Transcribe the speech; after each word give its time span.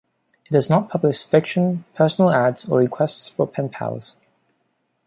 It 0.47 0.49
does 0.51 0.67
not 0.67 0.89
publish 0.89 1.23
fiction, 1.23 1.83
personal 1.93 2.31
ads, 2.31 2.65
or 2.65 2.79
requests 2.79 3.27
for 3.27 3.45
pen 3.45 3.69
pals. 3.69 4.15